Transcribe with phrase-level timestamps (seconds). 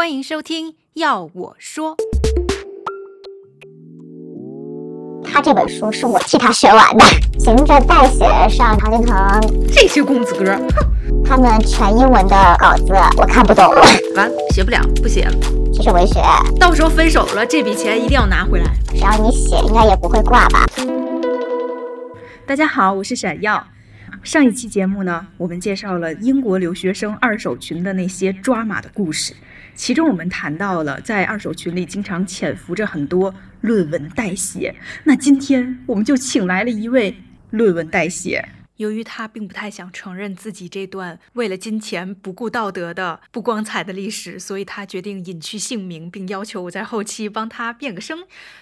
[0.00, 1.94] 欢迎收听《要我说》。
[5.22, 7.04] 他这本书是我替他学完的，
[7.38, 13.74] 行着代写上常青藤，这些公子哥，哼，他们全英文的稿子我看不懂，
[14.16, 15.32] 完写不了，不写了。
[15.74, 16.22] 这是文学，
[16.58, 18.74] 到时候分手了，这笔钱一定要拿回来。
[18.94, 20.64] 只要你写，应该也不会挂吧？
[22.46, 23.66] 大家好，我是闪耀。
[24.22, 29.34] 上一期节目呢，我们介绍了英国留学生二手群的那些抓马的故事，
[29.80, 34.74] 其中我们谈到了在二手群里经常潜伏着很多论文代写。
[35.04, 37.16] 那今天我们就请来了一位
[37.48, 38.46] 论文代写。
[38.76, 48.18] 由于他并不太想承认自己这段为了金钱不顾道德的不光彩的历史，所以他决定隐去姓名，并要求我在后期帮他变个声。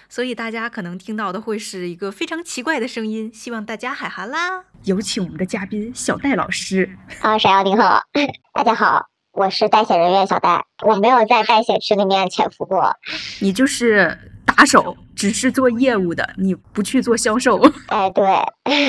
[0.07, 4.63] 所以大家可能听到的会是一个非常奇怪的声音，希望大家海涵啦。
[4.85, 6.97] 有请我们的嘉宾小戴老师。
[7.19, 8.01] 啊，闪耀您好，
[8.55, 12.91] 大家好，我是代写人员小戴，我没有在代写区里面潜伏过。
[13.39, 17.61] 你就是打手，只是做业务的，你不去做销售。
[17.87, 18.25] 哎，对，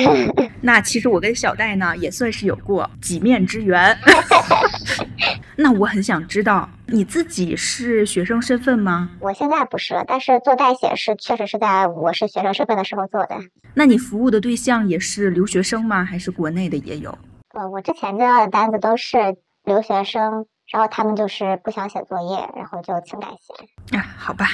[0.61, 3.95] 那其实我跟小戴呢也算是有过几面之缘。
[5.55, 9.11] 那我很想知道你自己是学生身份吗？
[9.19, 13.37] 我现在不是了，但是做代写是确实是在我是学生身份的时候做的。
[13.75, 16.03] 那你服务的对象也是留学生吗？
[16.03, 17.15] 还是国内的也有？
[17.53, 19.17] 呃，我之前接到的单子都是
[19.63, 23.97] 留学生，然后他们就是不想写作业，然后就请代写。
[23.97, 24.45] 啊，好吧，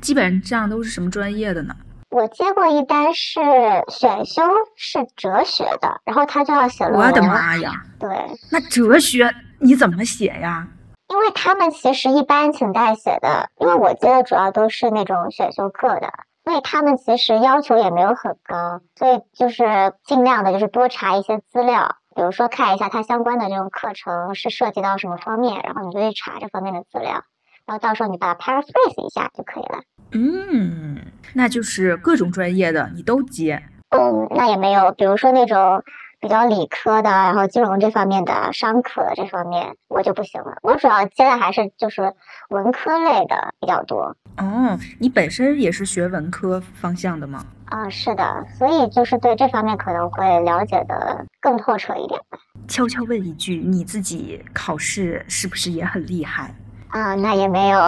[0.00, 1.74] 基本上都是什么专业的呢？
[2.10, 3.40] 我接过一单是
[3.88, 4.42] 选修
[4.76, 7.08] 是哲学的，然后他就要写论文。
[7.08, 7.72] 我的妈呀！
[7.98, 8.08] 对，
[8.50, 10.66] 那哲学你怎么写呀？
[11.08, 16.12] 因为他们其实一般请代写的，因为我接的主要都是那种选修课的，
[16.44, 19.64] 所以他们其实要求也没有很高，所以就是
[20.04, 27.22] 尽量的就是多查一些资料，比如说看一下它相关的这种课程是涉及到什么方面，然后你就去查这方面的资料，
[27.66, 29.82] 然后到时候你把它 paraphrase 一下就可以了。
[30.12, 30.98] 嗯，
[31.34, 33.62] 那就是各种专业的你都接。
[33.90, 35.84] 嗯，那也没有，比如说那种
[36.20, 40.56] 比较理科的，然后金融这方面的、商科的这方面，我就不行了。
[40.62, 42.14] 我主要接的还是就是
[42.48, 44.16] 文科类的比较多。
[44.38, 47.44] 哦，你本身也是学文科方向的吗？
[47.66, 52.38] 啊，是的，所以就是对这方面可能会了解的更透彻一点吧。
[52.68, 56.54] 悄悄问一句，你自己考试是不是也很厉害？
[56.96, 57.78] 啊，那也没有，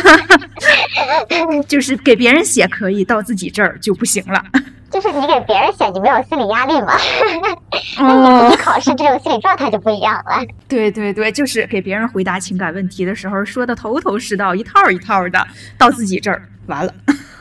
[1.68, 4.42] 就是给别人写可以，到自己这儿就不行了。
[4.90, 6.94] 就是你给别人写，你没有心理压力嘛？
[8.00, 10.42] 那你自己考试这种心理状态就不一样了。
[10.66, 15.46] 对对对，就是给别人回答情感问题的时候说的头头是道，一套一套的，
[15.76, 16.94] 到自己这儿完了。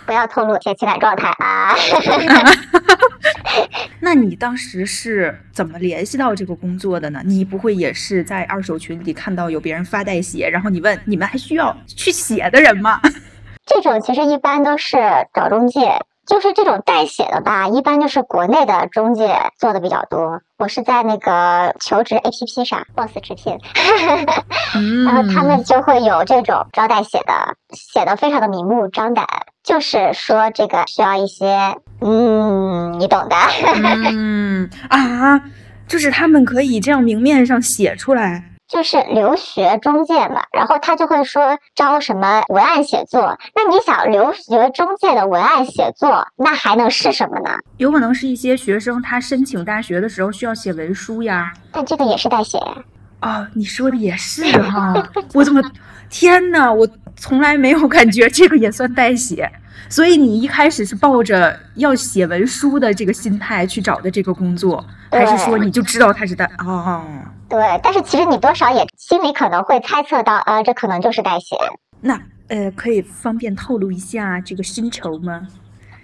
[0.05, 1.73] 不要透露些情感状态啊！
[3.99, 7.21] 那你当时是怎么联系到这个工作的呢？
[7.25, 13.01] 你不会也是在二手群里看到有别人发代写，然后你问你们还需要去写的人吗？
[13.65, 14.97] 这种其实一般都是
[15.33, 20.41] 找中介，就是这种代写的吧，一般就是国内的中介做的比较多。
[20.57, 23.55] 我是在那个求职 APP 上，Boss 直聘，
[25.05, 29.23] 然后他们就会有这种招待写的，写的非常的明目张胆，
[29.63, 33.35] 就是说这个需要一些，嗯，你懂的。
[34.11, 35.39] 嗯 啊，
[35.87, 38.43] 就是他们可以这样明面上写出来。
[38.67, 43.37] 就是留学中介嘛，然后他就会说招什么文案写作。
[43.55, 47.49] 那你想留学中介的文案写作，那还能是什么呢？
[47.77, 51.53] 有可能是一些学生他申请大学的时候需要写文书呀。
[51.71, 52.75] 但这个也是代写呀。
[53.21, 54.93] 哦，你说的也是哈。
[55.33, 55.61] 我怎么，
[56.09, 56.71] 天哪！
[56.71, 59.49] 我从来没有感觉这个也算代写。
[59.89, 66.49] 所以你一开始是抱着要写文书的这个心态去找的这个工作，还是说你就知道他是代？
[66.59, 67.01] 哦。
[67.49, 71.55] 对，但是其实你多少也心里可能会猜测到，呃，这可能就是代写。
[72.01, 72.19] 那
[72.49, 75.47] 呃，可以方便透露一下这个薪酬吗？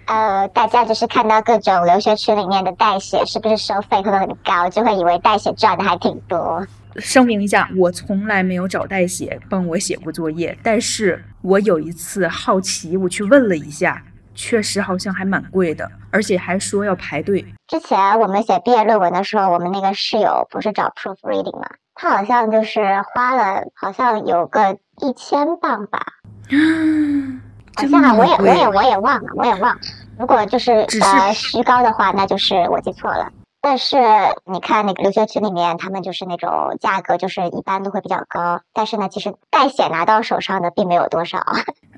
[0.06, 6.66] 呃，大家就是看到各种留学群里面的代写，是不是收费会很高，就会以为代写赚的还挺多。
[6.96, 14.02] 声明一下，我从来没有找代写帮我写过作业，但是我有一次好奇，我去问了一下。
[14.34, 17.44] 确实好像还蛮贵的，而且还说要排队。
[17.66, 21.68] 之前我们写毕业论文的时候，我们那个室友不是找 proofreading 吗？
[21.94, 22.82] 他好像就是
[23.14, 26.04] 花了，好像有个一千磅吧。
[27.76, 29.80] 好像我也我也我也忘了，我也忘了。
[30.18, 33.30] 如果就是呃虚高的话，那就是我记错了。
[33.60, 33.96] 但是
[34.44, 38.60] 你看那个留学群里面，他们就是那种价格，就是一般都会比较高。
[38.74, 41.38] 但是呢，其实代写拿到手上的并没有多少。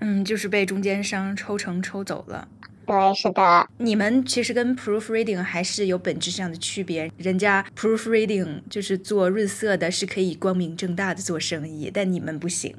[0.01, 2.49] 嗯，就是被中间商抽成抽走了。
[2.87, 3.69] 对，是的。
[3.79, 7.11] 你们其实跟 proofreading 还是有本质上的区别。
[7.17, 12.73] 人家 proofreading 就是做润色的，是可以光明正大的做生意，但你们不行。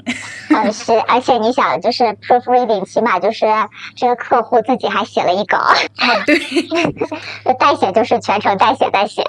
[0.50, 3.46] 嗯， 是，而且你想，就是 proofreading，起码就是
[3.98, 5.58] 这个客户自己还写了一稿。
[5.58, 5.76] 啊，
[6.26, 6.40] 对，
[7.60, 9.22] 代写就是全程代写代写。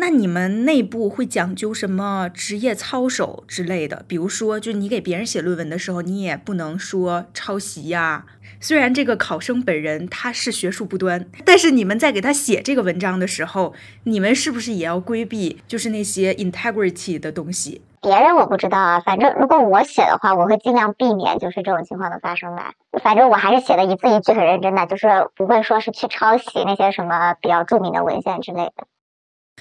[0.00, 4.02] 那你们内部会讲究什么职业操守之类的？
[4.08, 8.24] 比如说，就你给别人写论文的时候，你也不能说抄袭呀。
[8.62, 13.74] 虽然这个考生本人他是学术不端，但是你们在给他写这个文章的时候，
[14.04, 17.82] 你们是不是也要规避就是那些 integrity 的东西？
[18.00, 22.72] 别人我不知道啊，反正如果我写的话，我会尽量避免就是这种情况的发生吧。
[23.02, 28.86] 反正我还是写的一字一句很认真的，就是不会说是去抄袭那些什么比较著名的文献之类的。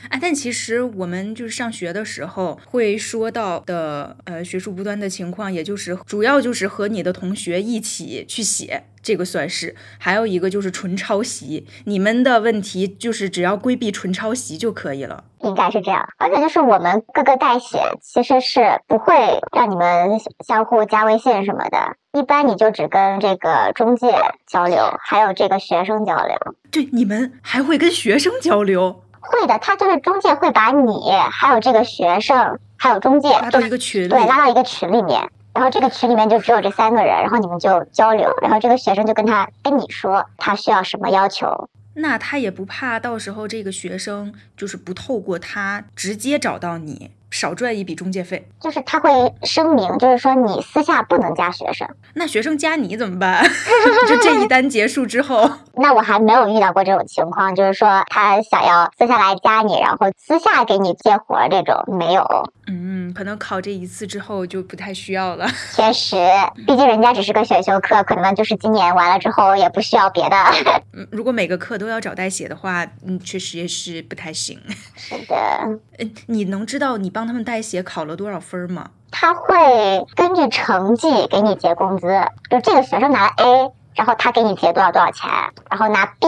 [0.07, 11.67] 哎，但其实我们就是上学的时候会说到的，呃，学术不端的情况，也就是主要就是和你的同学一起去写，这个算是；还有一个就是纯抄袭。
[11.85, 16.07] 你们的问题就是只要规避纯抄袭就可以了，应该是这样。
[16.17, 19.13] 而且就是我们各个代写其实是不会
[19.51, 24.07] 让你们相互加微信什么的，一般你就只跟这个中介
[24.47, 26.35] 交流，还有这个学生交流。
[26.71, 29.03] 对，你们还会跟学生交流。
[29.29, 47.11] 会的，他就是中介会把你还有这个学生还有中介拉到一个群里，对，拉到一个群里面，然后这个群里面就只有这三个人，然后你们就交流，然后这个学生就跟他跟你说他需要什么要求，那他也不怕到时候这个学生就是不透过他直接找到你。
[47.29, 49.09] 少赚一笔中介费，就是他会
[49.43, 53.43] 声明，就是说你私下不能加学生，那学生加你怎么办？
[54.07, 62.25] 就这一单结束之后， 那我还没有遇到过这种情况，就是说他想要私下来加你，然后私下给你接活这种没有。
[62.71, 65.47] 嗯，可能考这一次之后就不太需要了。
[65.73, 66.15] 确实，
[66.67, 70.35] 毕竟人家只是个选修课，可能就是今年完了之后也不需要别的。
[70.93, 74.59] 嗯，如果每个课都要找代写的话，嗯，确实也是不太行。
[74.95, 75.35] 是的。
[75.97, 78.91] 嗯，你能知道你帮他们代写考了多少分吗？
[79.11, 82.07] 他会根据成绩给你结工资，
[82.49, 85.29] 就这个学生拿了 A，然后他给你结多少多少钱，
[85.69, 86.27] 然后拿 B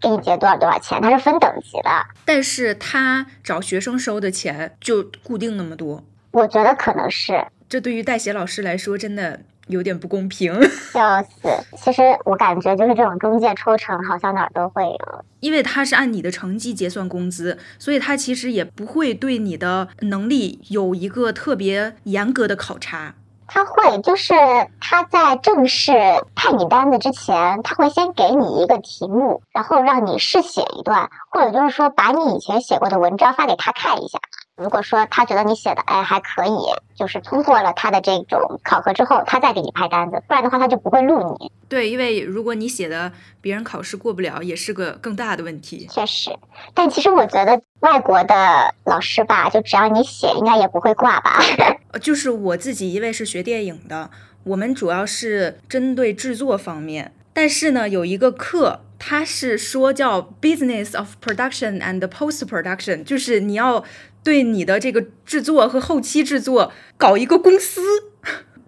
[0.00, 1.90] 给你结多少多少钱，他是分等级的。
[2.24, 6.02] 但是他找学生收的钱就固定那么多。
[6.32, 9.40] 我觉得可能是，这对于代写老师来说真的。
[9.68, 10.52] 有点不公平，
[10.92, 11.48] 笑死！
[11.76, 15.24] 其实我感觉就是这种中介抽成，好像哪儿都会有。
[15.40, 23.14] 因为他是按你的成绩结算工资，所以他其实也不会对你的能力有一个特别严格的考察。
[23.48, 24.34] 他会，就是
[24.80, 25.92] 他在正式
[26.34, 34.18] 派你单子之前，他会先给你一个题目，然后让你试写一段，或者就是说把你以前写过的文章发给他看一下。
[34.56, 36.56] 如果说他觉得你写的哎还可以，
[36.94, 41.52] 就是通过了他的这种考核之后，他再给你派单子，不然的话他就不会录你。
[41.68, 43.12] 对，因为如果你写的
[43.42, 45.86] 别人考试过不了，也是个更大的问题。
[45.90, 46.30] 确实，
[46.72, 51.38] 但其实我觉得外国的老师吧，就只要你写，应该也不会挂吧。
[52.00, 54.10] 就是我自己，因为是学电影的，
[54.44, 58.80] 我们主要是针对制作方面，但是呢，有一个课。
[58.98, 63.84] 他是说叫 business of production and post production，就是你要
[64.26, 67.80] 对你的这个制作和后期制作搞一个公司，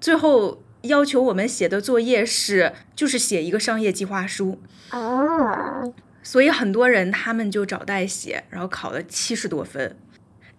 [0.00, 4.60] 最后要求我们写的作业是就是写一个商业计划书
[4.90, 5.82] 啊，
[6.22, 9.96] 所以很多人他们就找代写，然后考了七十多分。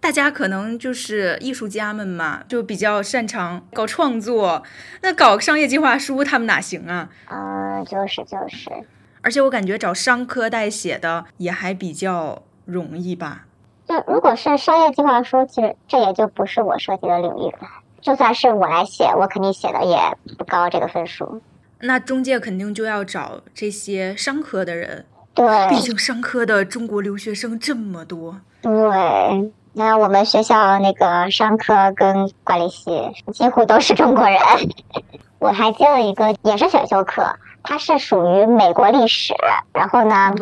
[0.00, 4.62] 大家可能就是艺术家们嘛，就比较擅长搞创作，
[5.00, 7.08] 那搞商业计划书他们哪行啊？
[7.24, 8.68] 啊，就是就是。
[9.22, 13.46] 而且我感觉找商科代写的也还比较容易吧。
[13.90, 17.68] 就如果是商业计划书，其实这也就不是我涉及的领域了。
[18.00, 19.98] 就算是我来写，我肯定写的也
[20.38, 21.42] 不高这个分数。
[21.80, 25.04] 那中介肯定就要找这些商科的人。
[25.34, 28.40] 对，毕竟商科的中国留学生这么多。
[28.62, 28.70] 对，
[29.72, 34.38] 那我们学校那个商科跟管理系几乎都是中国人。
[35.38, 37.34] 我还接了一个也是选修课。
[37.62, 39.34] 它是属于美国历史，
[39.74, 40.34] 然后呢，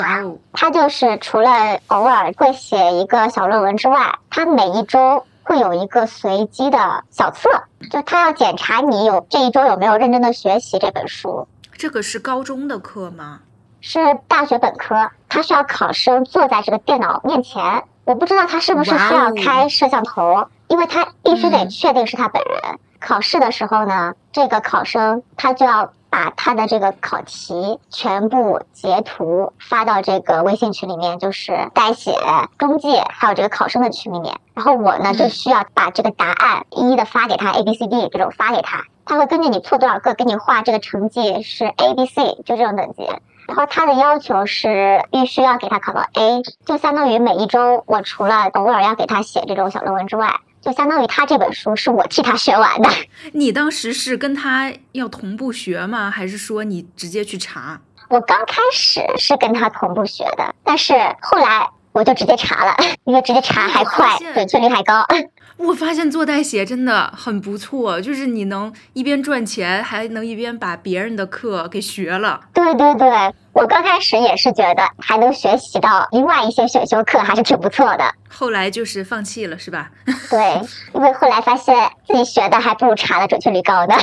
[0.53, 1.51] 它就是除了
[1.89, 6.79] 偶尔会写一个小论文之外，它每一周会有一个随机的
[7.11, 7.51] 小测，
[7.91, 11.49] 就他要检查你有这一周有没有认真的学习这本书。
[11.77, 13.41] 这个是高中的课吗？
[13.81, 22.79] 是大学本科，他需要考生坐在这个电脑面前，我不知道他是不是需要开摄像头，因为他必须得确定是他本人。
[23.01, 25.93] 考试的时候呢，这个考生他就要。
[26.11, 32.15] 把他的这个考题全部截图发到这个微信群里面，就是代写、
[32.57, 34.35] 中介还有这个考生的群里面。
[34.55, 43.07] 然后我呢就需要把这个答案一一的发给他，A、B、C、D 这种发给他，他会根据你错多少个给你画这个成绩是 A、B、C 就这种等级。
[43.49, 52.91] 然后他的要求是必须要给他考到 A，就相当于每一周我除了偶尔要给他写这种小论文之外，就相当于他这本书是我替他学完的。
[53.33, 56.11] 你当时是跟他要同步学吗？
[56.11, 57.81] 还是说你直接去查？
[58.11, 65.05] 我刚开始是跟他同步学的，但是后来我就直接查了，因为直接查还快，准确率还高。
[65.59, 72.43] 我发现做代写真的很不错，就是你能一边赚钱，还能一边把别人的课给学了。
[72.55, 78.05] 对对对，我刚开始也是觉得还能学习到另外一些选修课，还是挺不错的。
[78.29, 79.91] 后来就是放弃了，是吧？
[80.31, 80.61] 对，
[80.95, 81.75] 因为后来发现
[82.07, 83.95] 自己学的还不如查的准确率高呢。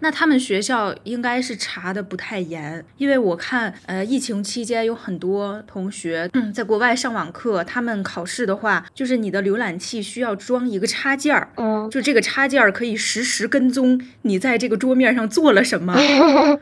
[0.00, 15.96] 那他们学校应该是查的不太严，因为我看，呃，疫情期间有很多同学嗯在国外上网课，他们考试的话，就是你的浏览器需要装一个插件儿，嗯，就这个插件儿可以实时跟踪你在这个桌面上做了什么。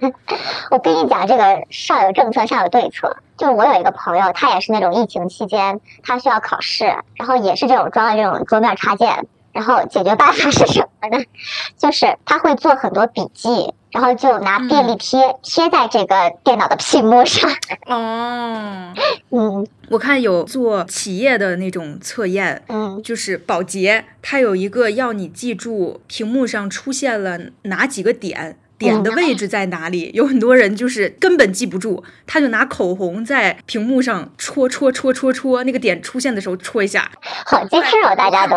[0.72, 3.16] 我跟你讲，这个上有政策，下有对策。
[3.36, 6.84] 就我有一个朋友，他也是那种疫情期间，他需要考试，
[7.16, 9.26] 然后也是这种装了这种桌面插件。
[9.52, 11.24] 然后解决办法是什么呢？
[11.78, 17.50] 就是他会做很多笔记，然后就拿便利贴贴在这个电脑的屏幕上。
[17.86, 18.92] 哦，
[19.32, 30.10] 嗯，我看有做企业的那种测验，嗯，就是保洁，它有一个要你记住屏幕上出现了哪几个点，点的位置在哪里。
[30.14, 37.10] 有很多人就是根本记不住，他就拿口红在屏幕上戳戳戳戳戳，那个点出现的时候戳一下。
[37.20, 38.56] 好机智哦，大家都。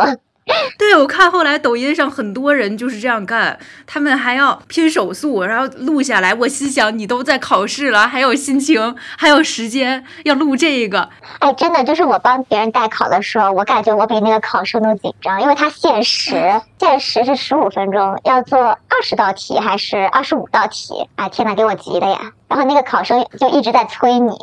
[0.77, 6.33] 对，我看后来抖音上很多人就是这样干，他们还要拼手速，然后录下来。
[6.33, 11.09] 我心想，你都在考试了，还有心情，还有时间要录这个？
[11.39, 21.07] 哎，真的，就是我帮别人代考的时候，我感觉我比那个考生都紧张，因为他限时， 限时是十五分钟，要做二十道题还是二十五道题？
[21.15, 22.31] 哎，天呐，给我急的呀！
[22.47, 24.35] 然后那个考生就一直在催你，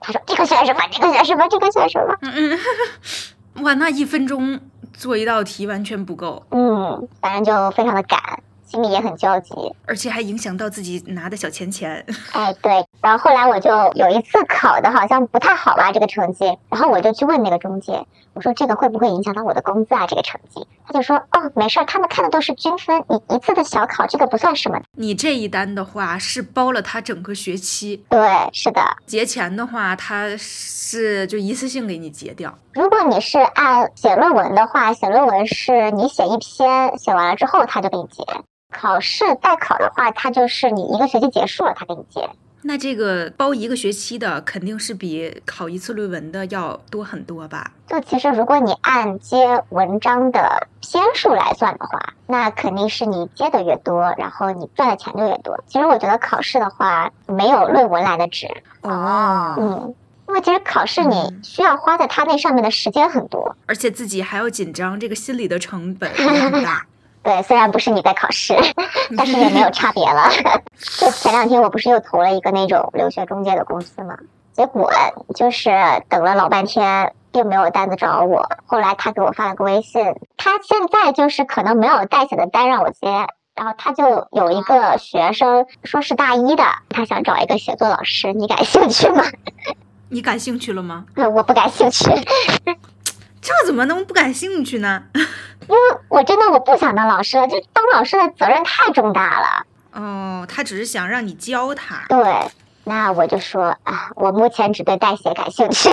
[0.00, 0.80] 他说这个选什么？
[0.92, 1.46] 这个选什么？
[1.48, 2.14] 这个选什么？
[2.20, 2.58] 嗯嗯，
[3.64, 4.60] 哇，那一分钟。
[4.96, 8.18] 做一道题完全不够，嗯，反正就非常的赶，
[8.64, 9.52] 心里也很焦急，
[9.86, 12.04] 而且还影响到自己拿的小钱钱。
[12.32, 18.04] 哎，对，然后后来我就有一次考的好像不太好吧，这个成绩，然后我就去问那个中介，
[18.36, 20.06] 我说这个会不会影响到我的工资啊？
[20.06, 24.78] 这个成绩，他就说哦，没事儿，他们看的都是均分，你一次的小考这个不算什么。
[24.92, 28.20] 你这一单的话是包了他整个学期，对，
[28.52, 32.52] 是的，结钱的话他是就一次性给你结掉。
[32.74, 38.22] 如果你是按写论文的话，写论文是你写一篇，写完了之后他就给你结。
[38.70, 42.28] 考试代考的话，他就是你一个学期结束了，他给你结。
[42.66, 47.70] 那这个包一个学期的，肯定是比考一次论文的要多很多吧？
[47.86, 55.58] 就其实，如果你按接文章的篇数来算的话，那肯定是你接的越多，然后你赚的钱就越多。
[55.66, 58.48] 其实我觉得考试的话，没有论文来的值。
[58.82, 59.94] 哦，嗯。
[60.28, 66.84] 因为其实考试你需要花在它那上面的时间很多，而且自己还要紧张，这个心理的成本很大。
[67.26, 68.54] 对，虽然不是你在考试，
[69.18, 70.30] 但是也没有差别了。
[70.96, 74.16] 就前两天我不是又投了一个那种留学中介的公司嘛，
[74.52, 74.88] 结果
[75.34, 75.72] 就是
[76.08, 78.48] 等了老半天，并没有单子找我。
[78.64, 80.04] 后来他给我发了个微信，
[80.36, 83.08] 他现在就是可能没有代写的单让我接，
[83.56, 89.24] 然后他就有一个学生说是大一的，他想找一个写作老师，你感兴趣吗？
[90.10, 91.04] 你感兴趣了吗？
[91.34, 92.08] 我不感兴趣。
[93.46, 95.04] 这怎么能不感兴趣呢？
[95.14, 95.76] 因为
[96.08, 99.66] 我真的我不想当老师了，就当老师的责任太重大了。
[99.92, 102.04] 哦，他只是想让你教他。
[102.08, 102.50] 对，
[102.82, 105.88] 那我就说啊，我目前只对代写感兴趣。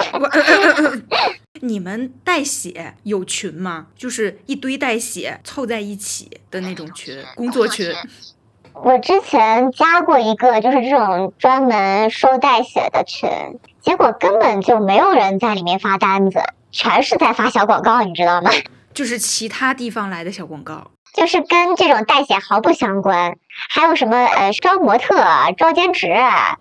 [1.61, 3.85] 你们代写有群吗？
[3.95, 7.93] 就是一堆代写凑在一起的那种群，工作群。
[8.73, 13.29] 我之前加过一个，就是这种专门收代写的群，
[13.79, 16.41] 结果根本就没有人在里面发单子，
[16.73, 18.51] 全是在发小广告，你知道吗？
[18.93, 23.37] 就是其他地方来的小广告，就是跟这种代写毫不相关。
[23.69, 25.15] 还有什么呃招模特、
[25.57, 26.11] 招兼职、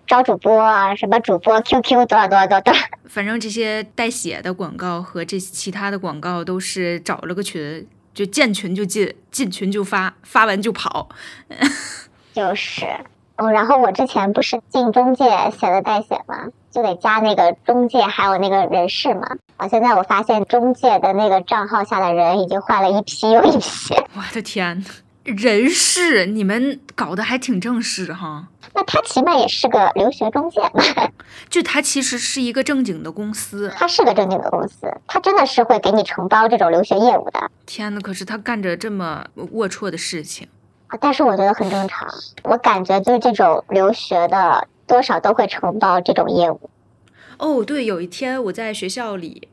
[0.07, 2.79] 招主播，什么主播 QQ 多少多少多少。
[3.05, 11.09] 反正这些代写的广告和这其他的广告都是找了个群，就见群就进，进群就发，发完就跑。
[12.33, 12.85] 就是，
[13.37, 15.25] 哦，然后我之前不是进中介
[15.59, 16.47] 写的代写吗？
[16.73, 19.27] 就得加那个中介还有那个人事嘛。
[19.57, 23.93] 啊，现在我发现中介的那个账号下的人已经换了一批又一批。
[24.17, 24.83] 我的天，
[25.23, 28.47] 人事你们搞得还挺正式哈。
[28.73, 30.83] 那他起码也是个留学中介嘛。
[31.47, 33.71] 就他其实是一个正经的公司。
[33.75, 37.51] 他是个正经的公司，他真的是会给你承包这种留学业务的。
[37.67, 40.47] 天呐，可是他干着这么龌龊的事情。
[40.99, 42.07] 但是我觉得很正常，
[42.43, 46.69] 我感觉就是这种留学的多少都会承包这种业务。
[47.37, 49.47] 哦，对，有一天我在学校里，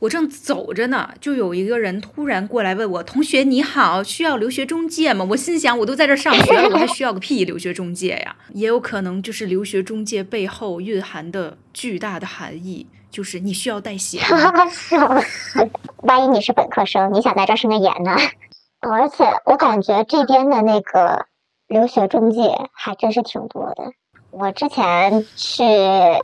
[0.00, 8.34] 我正走着呢，就有一个人突然过来问我：“同学你好，需要留学中介吗？”我心想，我都在这上学了，我还需要个屁留学中介呀！
[8.54, 14.20] 也有可能就是留学中介背后蕴含的巨大的含义，就是你需要代写。
[16.02, 18.16] 万一你是本科生，你想在这生个研呢？
[18.80, 21.26] 而且我感觉这边的那个
[21.68, 22.40] 留学中介
[22.72, 23.92] 还真是挺多的。
[24.30, 25.64] 我之前去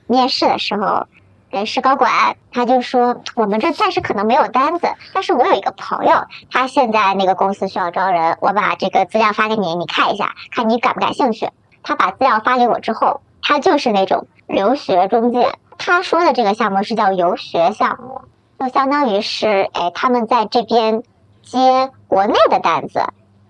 [0.07, 1.07] 面试的时候，
[1.51, 6.13] 人事高管他就说，我们这暂时可能没有单子，但是我有一个朋友，
[6.51, 11.49] 他现在那个公司需要招人，我把这个资料发给你，你看一下，看你感不感兴趣。
[11.83, 18.21] 他把资料发给我之后，他就是那种留学中介，他说的这个项目是叫游学项目，
[18.59, 21.03] 就相当于是，哎，他们在这边
[21.43, 23.01] 接国内的单子，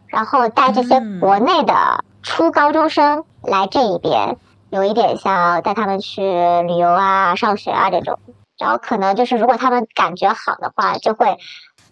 [0.06, 4.36] 然后带这些国内的初高中生来这一边。
[4.70, 8.18] 有一点像带他们去旅游啊、上学啊这种，
[8.58, 11.38] 然后可能就是如果他们感觉好的话，就会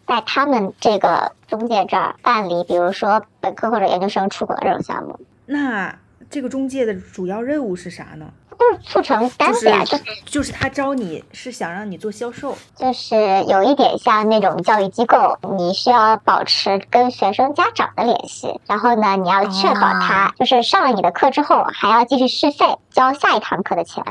[0.06, 5.18] 在他们这个中介这儿办理，比如说本科或者研究生出国这种项目。
[5.46, 5.94] 那
[6.28, 8.26] 这个中介的主要任务是啥呢？
[8.58, 13.16] 就是促成单子呀，就就是他招你是想让你做销售，就是
[13.48, 24.02] 有一点像那种教育机构，你需要保持跟学生家长的联系，然后呢，你要确保他就是上了你的课之后还要继续续费交下一堂课的钱，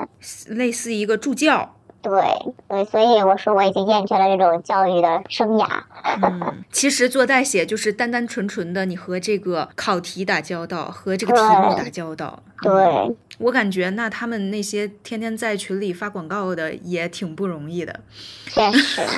[0.48, 1.76] 类似一个助教。
[2.03, 2.22] 对
[2.67, 5.67] 对，所以我说我已经厌倦了这种教育的生涯。
[6.22, 12.43] 嗯，其实做代写就是单单纯纯的，你和这个考题打交道，和这个题目打交道。
[12.62, 18.01] 对，我感觉那他们那些天天在群里发广告的也挺不容易的。
[18.48, 19.01] 确实。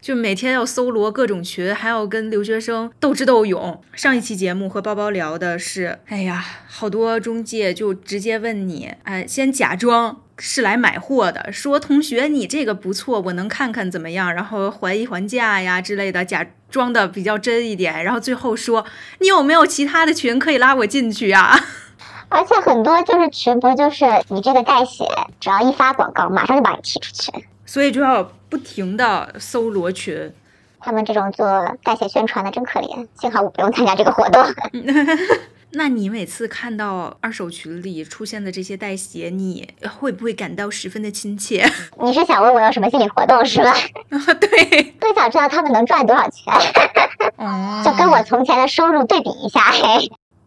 [0.00, 3.82] 就每天要搜罗各种群，还要跟留学生斗智斗勇。
[3.92, 18.84] 上一期节目和包包聊的是，哎呀，好多中介就直接问你，哎，先假装是来买货的，说同学你这个不错，我能看看怎么样，然后还一还价呀之类的，假装的比较真一点，然后最后说
[19.18, 21.58] 你有没有其他的群可以拉我进去呀？
[22.30, 25.04] 而且很多就是群，不就是你这个代写，
[25.40, 27.32] 只要一发广告，马上就把你踢出去。
[27.64, 30.32] 所以就要不停的搜罗群，
[30.78, 33.06] 他们这种做代写宣传的真可怜。
[33.20, 34.44] 幸好我不用参加这个活动。
[35.72, 41.64] 那你每次看到二手群里出现的这些代写，你会不会感到十分的亲切？
[42.02, 43.74] 你是想问我有什么心理活动是吧？
[44.40, 46.52] 对，更想知道他们能赚多少钱。
[47.36, 49.72] 哦，就跟我从前的收入对比一下。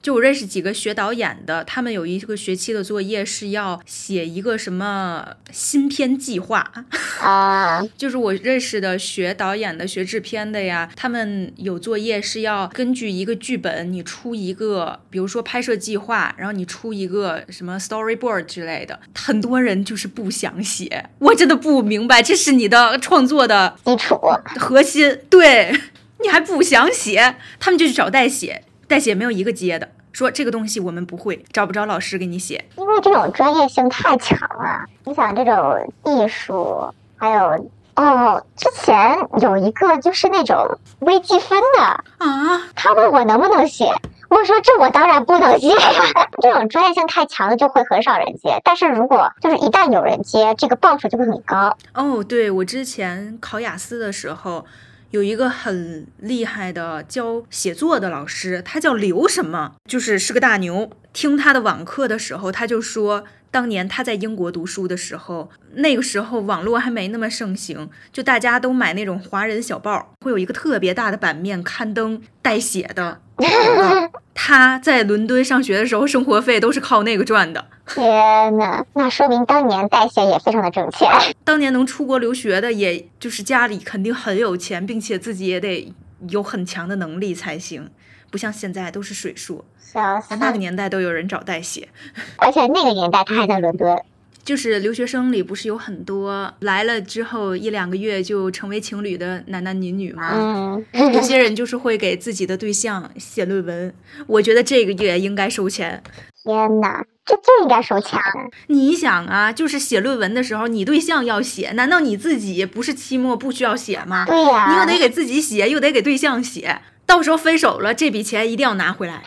[0.01, 0.11] 嘿。
[0.11, 6.71] 就我认识几个学导演的，他们有一个学期的作业是要写一个什么新片计划
[7.19, 7.83] 啊。
[7.95, 18.99] 就是我认识的学导演的、学制片的呀，他们有作业是要根据一个剧本，你出一个，比如说拍摄计划，然后你出一个什么 storyboard 之类的。
[19.13, 24.19] 很多人就是不想写，我真的不明白，这是你的创作的基础
[24.59, 25.71] 核心，对
[26.23, 28.63] 你还不想写，他们就去找代写。
[28.91, 34.85] 代写没有一个接的，说这个东西我们不会，找不着老师给你写，因为这种专业性太强了。
[35.05, 41.81] 你想这种艺术，还有哦，之前有一个就是那种微积分的
[42.17, 43.85] 啊，他问我能不能写，
[44.27, 45.73] 我说这我当然不能接。
[46.43, 51.77] 这种专业性太强的就会很少人接，但是如果就是一旦有人接，这个报酬就会很高。
[51.93, 54.65] 哦，对我之前考雅思的时候。
[55.11, 60.89] 有一个很厉害的教写作的老师，他叫刘什么，就是是个大牛。
[61.13, 73.19] 听他的网课的时候，他就说，当年他在英国读书的时候，那个时候网络还没那么盛行，就大家都买那种华人小报，会有一个特别大的版面刊登代写的。
[74.33, 77.65] 他在伦敦上学的时候，生活费都是靠那个赚的。
[77.87, 81.09] 天呐，那说明当年代写也非常的挣钱。
[81.43, 85.93] 当年能出国留学的，也就是家里肯定很有钱，并且自己也得
[86.29, 87.89] 有很强的能力才行，
[88.31, 89.63] 不像现在都是水数。
[89.93, 91.87] 在那个年代都有人找代写，
[92.37, 93.95] 而且那个年代他还在伦敦。
[94.43, 100.31] 就是留学生里不是有很多来了之后一两个月就成为情侣的男男女女吗？
[100.33, 103.93] 嗯，有些人就是会给自己的对象写论文，
[104.25, 106.01] 我觉得这个也应该收钱。
[106.43, 108.19] 天哪，这就应该收钱。
[108.67, 114.25] 你想啊，就是写论文的时候，你对象要写，难道你自己不是期末不需要写吗？
[114.25, 119.21] 对呀，你又得给自己写，又得给对象写，到时候分手了，这笔钱一定要拿回来。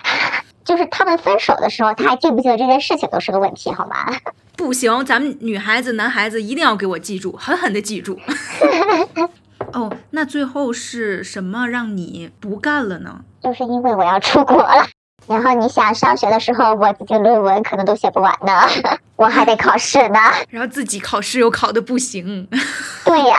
[0.65, 4.07] 就是他们分手的时候，他还记不记得这件事情都是个问题，好吗？
[4.57, 8.19] 不行，咱们女孩子、男孩子一定要给我记住，狠狠的记住。
[9.75, 13.21] 哦，那最后是什么让你不干了呢？
[13.43, 14.87] 就是因为我要出国了。
[15.27, 18.63] 然后你想上学的时候，我自己论文可能都写不完呢，
[19.17, 20.19] 我还得考试呢。
[20.49, 22.49] 然后自己考试又考的不行。
[23.05, 23.37] 对呀，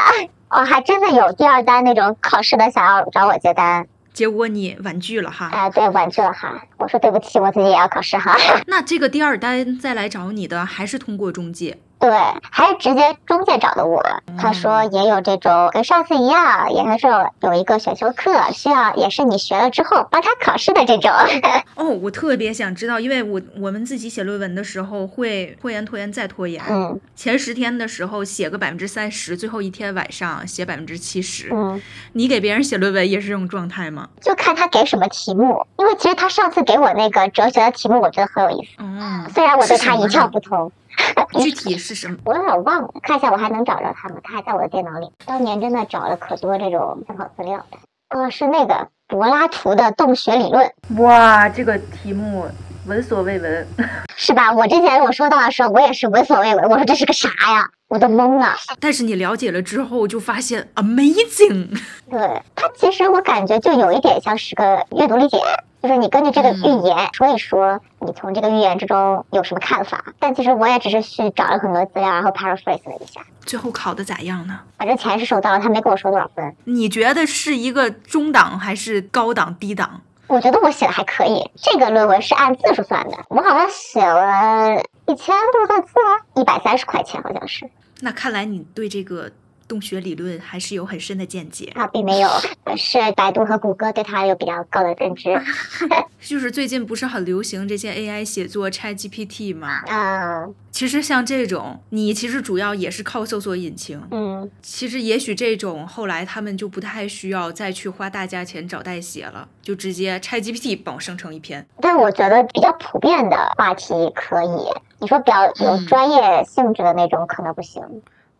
[0.49, 5.47] 我还真的有第二单那种考试的想要找我接单，结果你婉拒了哈。
[5.51, 6.59] 啊，对，婉拒了哈。
[6.77, 8.35] 我说对不起，我自己也要考试哈。
[8.65, 11.77] 那这个第二单再来找你的，还是通过中介？
[12.05, 12.11] 对，
[12.51, 13.99] 还是直接中介找的我。
[14.37, 21.11] 他说也有这种跟上次一样，研究生有一个选修课，需要也是你学了之后帮他考试的这种。
[21.73, 26.63] 哦，我特别想知道，因为我我们自己写论文的时候会拖延拖延再拖延。
[26.69, 31.49] 嗯，前十天的时候写个百分之三十，最后一天晚上写百分之七十。
[31.51, 31.81] 嗯，
[32.13, 34.07] 你给别人写论文也是这种状态吗？
[34.21, 38.73] 就看他给什么题目，因为其实他上次给我那个哲学的题目，我觉得很有意思。
[38.77, 40.71] 嗯，虽然我对他一窍不通。
[41.41, 42.17] 具体是什么？
[42.25, 44.15] 我有点忘了，看一下我还能找着他吗？
[44.23, 45.11] 他还在我的电脑里。
[45.25, 47.77] 当年真的找了可多这种参考资料的。
[48.09, 50.71] 哦，是那个柏拉图的洞穴理论。
[50.97, 52.45] 哇，这个题目
[52.85, 53.67] 闻所未闻，
[54.15, 54.53] 是吧？
[54.53, 56.69] 我之前我收到的时候，我也是闻所未闻。
[56.69, 57.69] 我说这是个啥呀？
[57.87, 58.55] 我都懵了。
[58.79, 61.79] 但是你了解了之后，就发现 amazing。
[62.09, 62.19] 对
[62.55, 65.37] 它其实我感觉就有一点像是个阅读理解。
[65.85, 70.03] 就是你根据这个预言说一说，你从这个预言之中有什么看法？
[70.17, 73.21] 但其实我也只是去找了很多资料，然后 paraphrase 了一下。
[73.41, 74.59] 最后考的咋样呢？
[74.79, 76.55] 反正钱是收到了，他没跟我说多少分。
[76.63, 80.01] 你觉得是一个中档还是高档低档？
[80.25, 81.51] 我觉得我写的还可以。
[81.55, 85.93] 这个论文是按字数算的，我好像写了一千多个字，
[86.33, 87.69] 一百三十块钱好像是。
[87.99, 89.29] 那看来你对这个。
[89.67, 92.29] 洞穴理论还是有很深的见解啊，并没有，
[92.77, 95.29] 是百度和谷歌对它有比较高的认知。
[96.21, 99.81] 就是最近不是很流行这些 AI 写作 ChatGPT 吗？
[99.87, 104.01] 啊，其实像这种，你其实主要也是靠搜索引擎。
[104.11, 111.65] 嗯，其实也许这种后来他们就不太需要再去花大价钱找代写了，就直接 ChatGPT 帮我生成一篇。
[111.79, 117.81] 但我觉得比较普遍的话题可以，你说比较有专业性质的那种可能不行。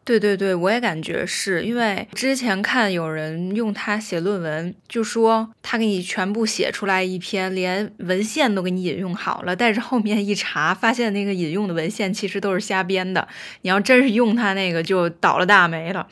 [0.06, 13.28] 对对对，我也感觉是因为之前看有人用它写论文，就说他给你全部写出来一篇，连文献都给你引用好了，但是后面一查，发现那个引用的文献其实都是瞎编的。
[13.64, 16.08] 你要真是用它那个，就倒了大霉了。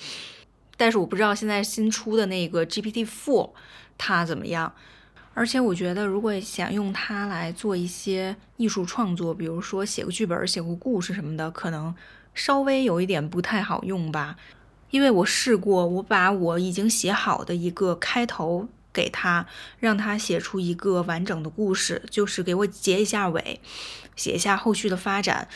[0.75, 3.51] 但是我不知道现在新出的那个 GPT Four
[3.99, 4.73] 它怎么样。
[5.35, 11.93] 而且我觉得，如果想用它来做一些艺术创作，比如说写个剧本、写个故事什么的，可能。
[12.33, 14.35] 稍微有一点不太好用吧，
[14.91, 19.45] 因为我试过，我把我已经写好的一个开头给他，
[19.79, 23.59] 让他写出一个完整的故事，就是给我结一下尾，
[24.15, 25.47] 写一下后续的发展。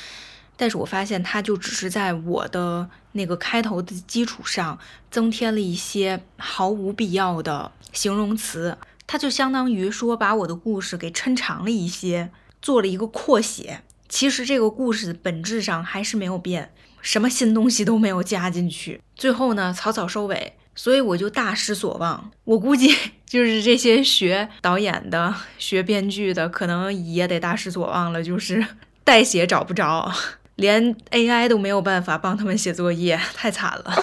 [0.59, 4.79] 但是我发现，他就只是在我的那个开头的基础上，
[5.11, 13.83] 增添了一些毫无必要的形容词，他就相当于说把我的故事给抻长了一些，做了一个扩写。
[14.09, 22.31] 其实这个故事本质上还是没有变，什么新东西都没有加进去，最后呢草草收尾，所以我就大失所望。
[22.45, 28.65] 我估计 就是这些学导演的、学编剧的，可能也得大失所望了，就是
[29.03, 30.11] 代写找不着，
[30.55, 33.93] 连 AI 都没有办法帮他们写作业，太惨了。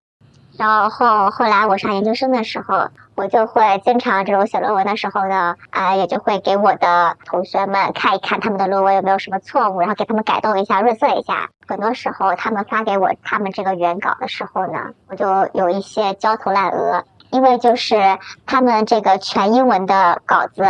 [0.56, 2.88] 然后后来我上研究生的时候。
[3.16, 11.48] 我就会经常这种写论文的时候呢，啊，也就会给我的同学们看一看他们的论文有没有什么错误，然后给他们改动一下、润色一下。
[11.66, 20.64] 很多时候他们发给我他们这个原稿的时候呢，我就有一些焦头烂额，因为就是他们这个全英文的稿子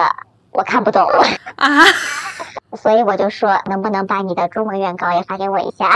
[0.50, 1.02] 我看不懂
[1.56, 1.82] 啊，
[2.76, 5.90] 所以我就说能不能把你的中文原稿也发给我一下？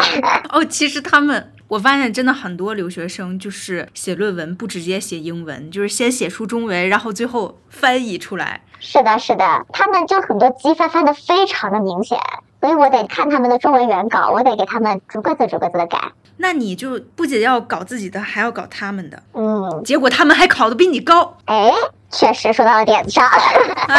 [0.50, 1.52] 哦，其实他们。
[1.68, 8.62] 我发现真的很多留学生就是写论文不直接写英文，就是先写出中文，然后最后翻译出来。
[8.81, 12.18] 是的，是的，他们就很多机翻翻的非常的明显，
[12.61, 16.12] 所以我得看他们的中文原稿，我得给他们逐个字逐个字的改。
[16.38, 19.22] 那你就不仅要搞自己的，还要搞他们的。
[19.35, 21.37] 嗯，结果他们还考的比你高。
[21.44, 21.70] 哎，
[22.11, 23.28] 确实说到了点子上。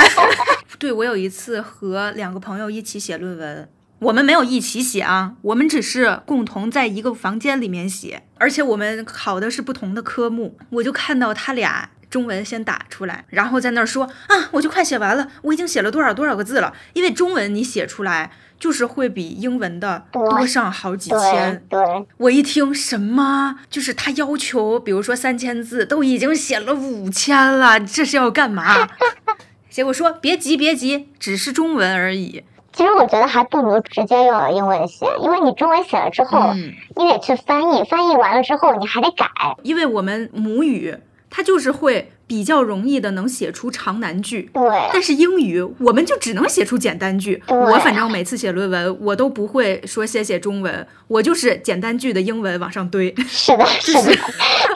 [0.80, 3.70] 对，我有一次和两个朋友一起写论文。
[4.00, 10.58] 我们没有一起写啊，我们只是共同在一个房间里面写，而且我们考的是不同的科目。
[10.70, 16.74] 我就看到他俩中文先打出来，然后在那儿说啊，我就快写完了，我已经写了多少多少个字了。
[16.94, 21.62] 因为中文你写出来就是会比英文的多上好几千。
[21.70, 21.80] 对，
[22.18, 28.88] 我一听什么，就是他要求，比如说三千字，都已经写了五千了，这是要干嘛？
[29.70, 32.44] 结果说别急别急，只是中文而已。
[32.80, 36.54] 其实我觉得还不如直接用英文写，因为你中文写了之后，
[36.96, 39.28] 你得去翻译，翻译完了之后你还得改。
[39.64, 40.96] 因为我们母语
[41.30, 44.50] 它就是会比较容易的能写出长难句。
[44.54, 44.64] 对，
[44.94, 47.44] 但是英语我们就只能写出简单句。
[47.50, 53.14] 我反正每次写论文，我都不会说先写中文，我就是简单句的英文往上堆。
[53.28, 54.02] 是的， 是的，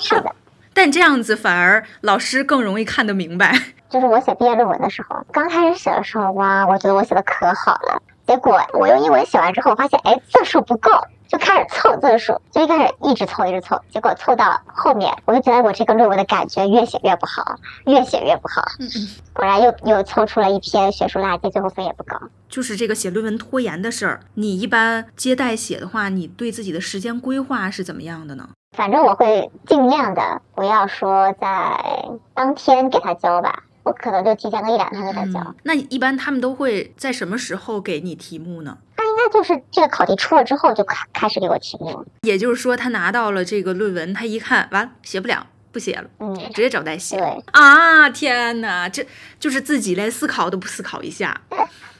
[0.01, 0.35] 是的。
[0.75, 3.55] 但这样子反而老师更容易看得明白。
[3.93, 8.01] 就是我写毕业论文的时候，刚开始写的时候，哇，我觉得我写的可好了。
[8.25, 10.89] 结果我用英文写完之后，我发现，哎，字数不够，
[11.27, 18.63] 就开始凑字数，就一开始一直凑，一直凑，结果凑到后面，我就觉得我这个论文的感觉越写越不好，越写越不好。
[18.79, 22.17] 嗯嗯，果然又又凑出了一篇学术垃圾，最后分也不高。
[22.49, 28.49] 就是这个写论文拖延的事儿，你一般接待写的话，你对自己的时间规划是怎么样的呢？
[28.75, 35.39] 反正我会尽量的不要说在当天给他交吧，我可能就提前个一两天给他交。
[35.39, 38.77] 嗯，那一般他们都会在什么时候给你题目呢？
[38.95, 42.05] 他应该就是这个考题出了之后就开开始给我题目。
[42.21, 47.17] 也就是说，他拿到了这个论文，他一看完了写不了，不写了，嗯，直接找代写。
[47.17, 47.43] 对。
[47.51, 49.05] 啊，天哪，这
[49.39, 51.41] 就是自己连思考都不思考一下。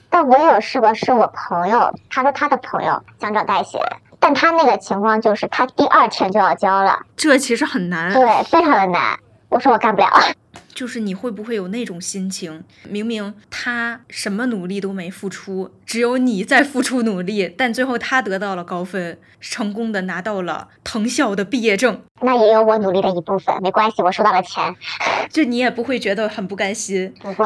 [0.10, 3.80] 但我也有试过，是我朋友，他说他的朋友想找代写，
[4.20, 8.14] 但他那个情况就是他第二天就要交了，这其实很难。
[8.14, 9.20] 对，非常的难。
[9.50, 10.08] 我说我干不了。
[10.74, 12.64] 就是你会不会有那种心情？
[12.90, 24.76] 明明他什么努力都没付出，只有你在付出努力，但最后他得到了高分，成功的拿到了藤校的毕业证，那也有我努力的一部分，没关系，我收到了钱，
[25.30, 27.14] 就你也不会觉得很不甘心。
[27.22, 27.46] 不会。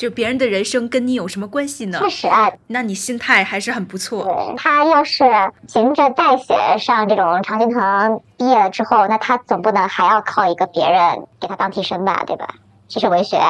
[0.00, 1.98] 就别人的人生跟你有什么关系呢？
[1.98, 4.24] 确实啊，那你心态还是很不错。
[4.24, 5.22] 对他要是
[5.70, 12.48] 凭着代写上这种常青藤毕业了之后，那他总不能还要靠一个别人给他当替身吧，对吧？
[12.90, 13.40] 其实文学，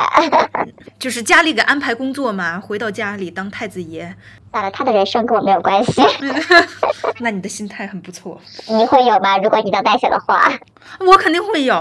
[1.00, 4.14] 就是家里给安排工作嘛，回到家里当太子爷。
[4.52, 6.02] 算了，他的人生跟我没有关系。
[7.20, 8.38] 那你的心态很不错。
[8.68, 9.38] 你会有吗？
[9.38, 10.52] 如果你当代写的话，
[11.06, 11.74] 我肯定会有。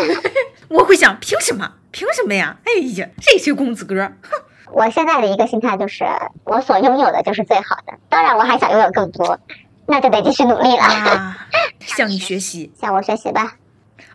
[0.68, 1.72] 我会想，凭什么？
[1.92, 2.58] 凭什么呀？
[2.64, 4.30] 哎呀，这些公子哥，哼！
[4.70, 6.04] 我现在的一个心态就是，
[6.44, 7.94] 我所拥有的就是最好的。
[8.10, 9.38] 当然，我还想拥有更多，
[9.86, 10.84] 那就得继续努力了。
[10.84, 11.48] 啊，
[11.80, 13.54] 向你学习，向我学习吧。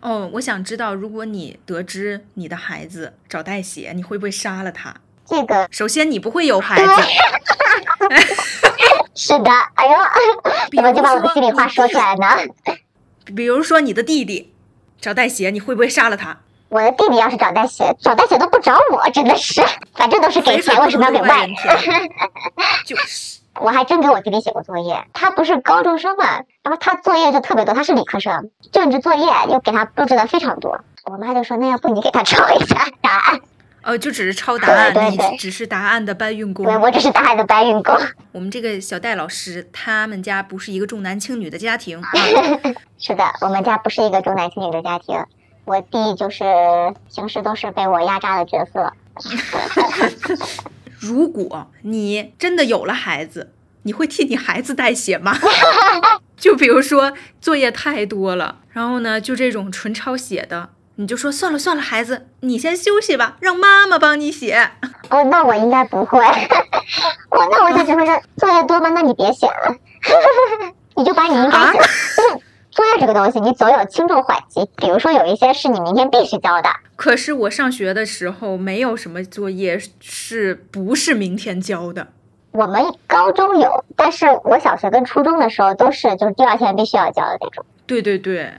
[0.00, 4.94] 哦，我想知道，如果你得知你的孩子找代写，你会不会杀了他？
[5.26, 6.90] 这个首先，你不会有孩子。
[9.14, 9.92] 是的，哎呦，
[10.74, 12.26] 怎么就把我的心里话说出来呢？
[13.36, 14.54] 比如说你的弟弟
[15.00, 16.38] 找代写，你会不会杀了他？
[16.68, 19.60] 我的弟弟要是找代写，找代写都不找我，真的是，
[19.94, 21.54] 反正都是给钱，为什么要给外人？
[22.86, 26.24] 就是，我还真给我弟弟写过作业，他不是高中生嘛，
[26.62, 30.78] 然后他作业就特别多，他是理科生，政治作业又给他布置的非常多。
[31.04, 33.40] 我妈就说，那要不你给他 抄一下答案？
[33.84, 36.66] 哦，就只是抄答案，对对对你只是答案的搬运工。
[36.66, 37.96] 对我只是答案的搬运工。
[38.32, 42.10] 我们这个小戴老师，他们家不是一个重男轻女的家庭啊。
[42.98, 45.24] 是的，我们家不是一个重男轻女的家庭，
[45.64, 46.44] 我弟就是
[47.14, 48.92] 平时都是被我压榨的角色。
[50.98, 55.38] 如果你真的有了孩子，你会替你孩子代写吗？
[56.36, 64.70] 就比如说作业太多了，然后呢，就这种纯抄写的，你就说算了算了，孩子，你先休息吧，让妈妈帮你写。
[65.10, 66.18] 哦，那我应该不会。
[67.30, 68.90] 我那我就只会说作业多吗？
[68.90, 69.74] 那你别写了，
[70.96, 72.40] 你就把你应该写的。
[72.78, 74.64] 就是作业这个东西，你总有轻重缓急。
[74.76, 82.06] 比如说有一些是你明天必须交的，可是我上学的时候，没有什么作业是不是明天交的。
[82.52, 87.64] 我们高中有，但是我小学跟初中的时候都是就是第二天必须要交的那种。
[87.84, 88.54] 对对对，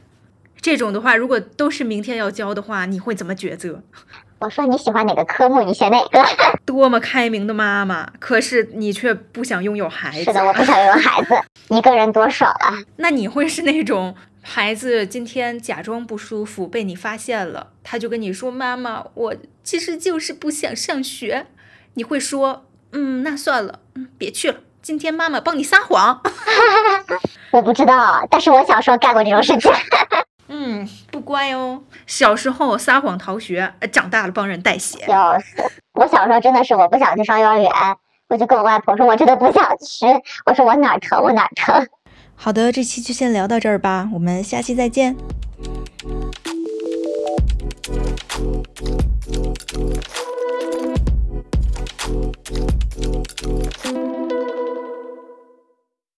[0.60, 3.82] 这种的话，如果都是明天要交的话，你会怎么抉择？
[4.40, 6.24] 我说你喜欢哪个科目，你选哪个。
[6.66, 10.24] 多么开明的妈妈，可是你却不想拥有孩子。
[10.26, 11.36] 是的，我不想拥有孩子，
[11.76, 12.78] 一个人多爽啊！
[12.98, 21.48] 那你会是那种孩子今天假装不舒服被你发现了，他就跟你说：“妈妈，我其实就是不想上学。”
[21.96, 24.60] 你会说：“嗯，那算了，嗯，别去了。
[24.82, 26.22] 今天妈妈帮你撒谎。
[27.52, 29.70] 我不知道，但是我小时候干过这种事情。
[30.50, 31.82] 嗯，不乖哦。
[32.06, 35.06] 小时候撒谎逃学，长大了帮人代写。
[35.94, 37.72] 我小时候真的是，我不想去上幼儿园，
[38.28, 40.06] 我就跟我外婆说，我真的不想去。
[40.46, 41.88] 我说我哪疼我哪疼。
[42.36, 45.16] 好的，这期就先聊到这儿吧，我们下期再见。